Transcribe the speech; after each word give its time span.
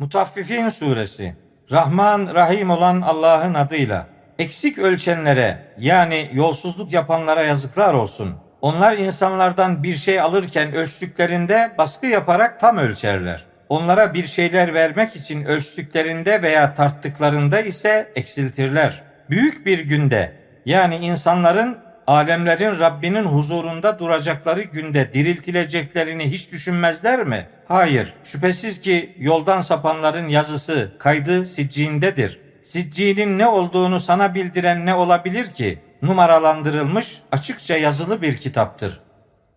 Mutaffifin 0.00 0.68
suresi 0.68 1.34
Rahman 1.70 2.34
Rahim 2.34 2.70
olan 2.70 3.00
Allah'ın 3.00 3.54
adıyla 3.54 4.06
eksik 4.38 4.78
ölçenlere 4.78 5.74
yani 5.78 6.30
yolsuzluk 6.32 6.92
yapanlara 6.92 7.42
yazıklar 7.42 7.94
olsun. 7.94 8.34
Onlar 8.60 8.96
insanlardan 8.96 9.82
bir 9.82 9.94
şey 9.94 10.20
alırken 10.20 10.74
ölçtüklerinde 10.74 11.72
baskı 11.78 12.06
yaparak 12.06 12.60
tam 12.60 12.76
ölçerler. 12.76 13.44
Onlara 13.68 14.14
bir 14.14 14.26
şeyler 14.26 14.74
vermek 14.74 15.16
için 15.16 15.44
ölçtüklerinde 15.44 16.42
veya 16.42 16.74
tarttıklarında 16.74 17.60
ise 17.60 18.12
eksiltirler. 18.16 19.02
Büyük 19.30 19.66
bir 19.66 19.78
günde 19.78 20.32
yani 20.66 20.96
insanların 20.96 21.78
alemlerin 22.06 22.78
Rabbinin 22.78 23.24
huzurunda 23.24 23.98
duracakları 23.98 24.62
günde 24.62 25.14
diriltileceklerini 25.14 26.30
hiç 26.30 26.52
düşünmezler 26.52 27.24
mi? 27.24 27.46
Hayır, 27.68 28.14
şüphesiz 28.24 28.80
ki 28.80 29.14
yoldan 29.18 29.60
sapanların 29.60 30.28
yazısı, 30.28 30.92
kaydı 30.98 31.46
sicciğindedir. 31.46 32.40
Sicciğinin 32.62 33.38
ne 33.38 33.46
olduğunu 33.46 34.00
sana 34.00 34.34
bildiren 34.34 34.86
ne 34.86 34.94
olabilir 34.94 35.46
ki? 35.46 35.78
Numaralandırılmış, 36.02 37.22
açıkça 37.32 37.76
yazılı 37.76 38.22
bir 38.22 38.36
kitaptır. 38.36 39.00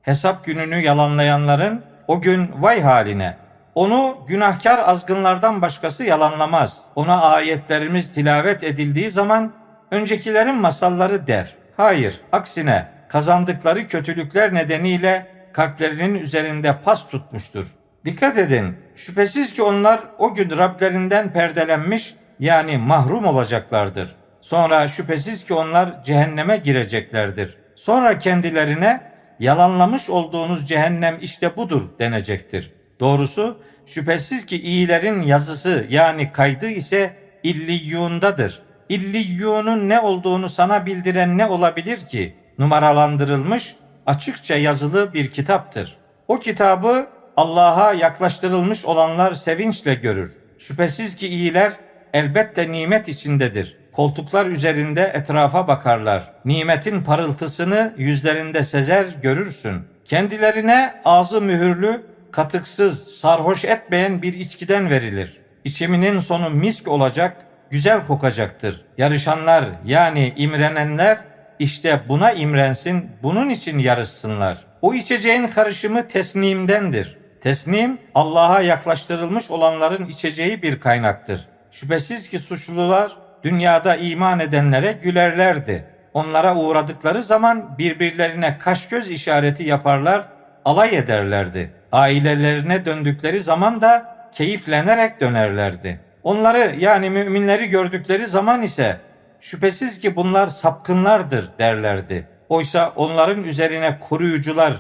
Hesap 0.02 0.46
gününü 0.46 0.76
yalanlayanların 0.76 1.84
o 2.08 2.22
gün 2.22 2.50
vay 2.60 2.82
haline. 2.82 3.38
Onu 3.76 4.18
günahkar 4.28 4.80
azgınlardan 4.80 5.62
başkası 5.62 6.04
yalanlamaz. 6.04 6.82
Ona 6.96 7.22
ayetlerimiz 7.22 8.14
tilavet 8.14 8.64
edildiği 8.64 9.10
zaman 9.10 9.54
öncekilerin 9.92 10.56
masalları 10.56 11.28
der. 11.28 11.56
Hayır, 11.78 12.22
aksine 12.32 12.88
kazandıkları 13.10 13.88
kötülükler 13.88 14.54
nedeniyle 14.54 15.28
kalplerinin 15.54 16.16
üzerinde 16.16 16.78
pas 16.82 17.10
tutmuştur. 17.10 17.68
Dikkat 18.06 18.38
edin, 18.38 18.78
şüphesiz 18.96 19.54
ki 19.54 19.64
onlar 19.64 20.00
o 20.18 20.34
gün 20.34 20.58
Rablerinden 20.58 21.34
perdelenmiş 21.34 22.16
yani 22.40 22.78
mahrum 22.78 23.26
olacaklardır. 23.26 24.16
Sonra 24.42 24.88
şüphesiz 24.88 25.46
ki 25.46 25.54
onlar 25.54 26.04
cehenneme 26.04 26.58
gireceklerdir. 26.58 27.58
Sonra 27.76 28.20
kendilerine 28.20 29.02
yalanlamış 29.40 30.10
olduğunuz 30.10 30.68
cehennem 30.68 31.18
işte 31.22 31.58
budur 31.58 31.82
denecektir. 32.00 32.74
Doğrusu 33.00 33.62
şüphesiz 33.86 34.46
ki 34.46 34.62
iyilerin 34.62 35.22
yazısı 35.22 35.86
yani 35.90 36.32
kaydı 36.32 36.68
ise 36.68 37.14
illiyyundadır. 37.44 38.62
İlliyyunun 38.94 39.90
ne 39.90 40.00
olduğunu 40.00 40.50
sana 40.50 40.86
bildiren 40.86 41.38
ne 41.38 41.46
olabilir 41.46 41.98
ki? 41.98 42.36
Numaralandırılmış, 42.60 43.76
açıkça 44.06 44.56
yazılı 44.56 45.14
bir 45.14 45.32
kitaptır. 45.32 45.98
O 46.28 46.40
kitabı 46.40 47.08
Allah'a 47.38 47.94
yaklaştırılmış 47.94 48.86
olanlar 48.86 49.34
sevinçle 49.34 49.94
görür. 49.94 50.38
Şüphesiz 50.60 51.16
ki 51.16 51.28
iyiler 51.28 51.72
elbette 52.14 52.72
nimet 52.72 53.10
içindedir. 53.10 53.78
Koltuklar 53.92 54.46
üzerinde 54.46 55.02
etrafa 55.02 55.68
bakarlar. 55.68 56.34
Nimetin 56.46 57.04
parıltısını 57.04 57.94
yüzlerinde 57.98 58.64
sezer 58.64 59.06
görürsün. 59.22 59.84
Kendilerine 60.06 61.02
ağzı 61.06 61.42
mühürlü, 61.42 62.04
katıksız, 62.32 63.08
sarhoş 63.08 63.66
etmeyen 63.66 64.22
bir 64.22 64.34
içkiden 64.34 64.90
verilir. 64.90 65.38
İçiminin 65.64 66.20
sonu 66.20 66.50
misk 66.50 66.88
olacak, 66.88 67.38
güzel 67.74 68.08
kokacaktır. 68.08 68.86
Yarışanlar 68.98 69.66
yani 69.86 70.34
imrenenler 70.38 71.18
işte 71.60 72.02
buna 72.10 72.32
imrensin, 72.32 73.12
bunun 73.24 73.50
için 73.50 73.80
yarışsınlar. 73.80 74.58
O 74.82 74.94
içeceğin 74.94 75.48
karışımı 75.48 76.08
tesnimdendir. 76.08 77.18
Tesnim 77.42 77.98
Allah'a 78.16 78.62
yaklaştırılmış 78.62 79.52
olanların 79.52 80.08
içeceği 80.08 80.62
bir 80.62 80.80
kaynaktır. 80.80 81.48
Şüphesiz 81.72 82.30
ki 82.30 82.40
suçlular 82.40 83.12
dünyada 83.44 83.96
iman 83.96 84.40
edenlere 84.40 84.92
gülerlerdi. 84.92 85.86
Onlara 86.14 86.56
uğradıkları 86.56 87.24
zaman 87.24 87.78
birbirlerine 87.78 88.58
kaş 88.58 88.90
göz 88.90 89.10
işareti 89.10 89.64
yaparlar, 89.64 90.26
alay 90.66 90.98
ederlerdi. 90.98 91.72
Ailelerine 91.92 92.86
döndükleri 92.86 93.42
zaman 93.42 93.82
da 93.82 94.16
keyiflenerek 94.32 95.22
dönerlerdi. 95.22 96.00
Onları 96.24 96.76
yani 96.80 97.10
müminleri 97.10 97.68
gördükleri 97.68 98.28
zaman 98.28 98.62
ise 98.62 98.98
şüphesiz 99.42 100.00
ki 100.00 100.16
bunlar 100.16 100.48
sapkınlardır 100.48 101.50
derlerdi. 101.60 102.28
Oysa 102.50 102.94
onların 102.96 103.44
üzerine 103.44 104.00
koruyucular 104.00 104.74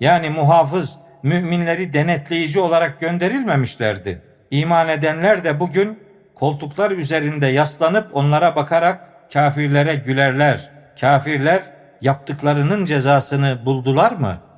yani 0.00 0.30
muhafız, 0.30 0.98
müminleri 1.22 1.94
denetleyici 1.94 2.60
olarak 2.60 3.00
gönderilmemişlerdi. 3.00 4.22
İman 4.50 4.88
edenler 4.88 5.44
de 5.44 5.60
bugün 5.60 5.98
koltuklar 6.34 6.90
üzerinde 6.90 7.46
yaslanıp 7.46 8.16
onlara 8.16 8.56
bakarak 8.56 9.30
kafirlere 9.32 9.94
gülerler. 9.94 10.70
Kafirler 11.00 11.62
yaptıklarının 12.00 12.84
cezasını 12.84 13.66
buldular 13.66 14.12
mı?'' 14.12 14.53